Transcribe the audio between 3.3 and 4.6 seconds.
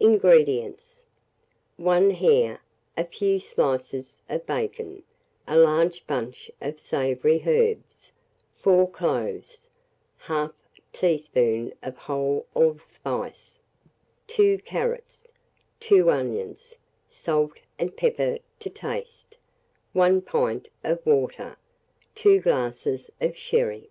slices of